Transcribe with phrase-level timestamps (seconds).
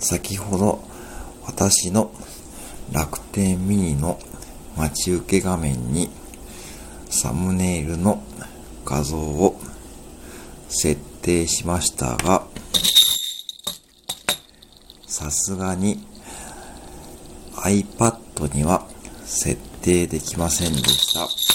[0.00, 0.82] 先ほど
[1.46, 2.10] 私の
[2.90, 4.18] 楽天ミニの
[4.76, 6.10] 待ち受け画面に
[7.10, 8.22] サムネイルの
[8.84, 9.60] 画像を
[10.68, 12.46] 設定しましたが、
[15.06, 16.04] さすがに
[17.56, 18.86] iPad には
[19.24, 21.49] 設定できませんでした。